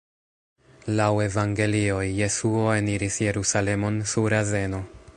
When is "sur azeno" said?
4.15-4.83